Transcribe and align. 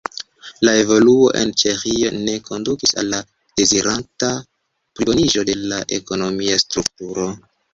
La 0.67 0.71
evoluo 0.83 1.25
en 1.41 1.51
Ĉeĥio 1.63 2.09
ne 2.21 2.33
kondukis 2.47 2.93
al 3.01 3.11
la 3.17 3.21
dezirata 3.61 4.33
pliboniĝo 4.99 5.45
de 5.51 5.59
la 5.63 5.83
ekonomia 5.99 6.59
strukturo. 6.67 7.29